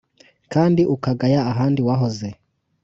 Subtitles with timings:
[0.53, 2.27] kandi ukagaya ahandi wahoze